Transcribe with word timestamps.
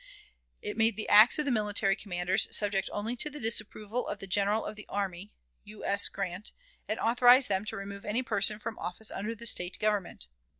It 0.63 0.77
made 0.77 0.95
the 0.95 1.07
acts 1.09 1.37
of 1.37 1.45
the 1.45 1.51
military 1.51 1.95
commanders 1.95 2.47
subject 2.57 2.89
only 2.91 3.15
to 3.17 3.29
the 3.29 3.39
disapproval 3.39 4.07
of 4.07 4.17
the 4.17 4.25
General 4.25 4.65
of 4.65 4.75
the 4.75 4.87
Army, 4.89 5.31
U. 5.63 5.85
S. 5.85 6.07
Grant, 6.09 6.53
and 6.87 6.99
authorized 6.99 7.49
them 7.49 7.65
to 7.65 7.75
remove 7.77 8.03
any 8.03 8.23
person 8.23 8.57
from 8.57 8.79
office 8.79 9.11
under 9.11 9.35
the 9.35 9.45
State 9.45 9.77
government. 9.77 10.25